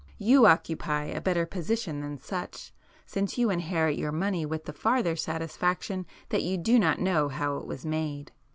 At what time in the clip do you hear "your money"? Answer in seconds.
3.99-4.47